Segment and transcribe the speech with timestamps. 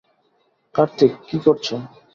[0.75, 1.75] কার্তিক, কী করছো?